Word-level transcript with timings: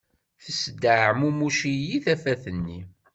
Tesdeɛmumec-iyi 0.43 1.97
tafat-nni 2.05 2.79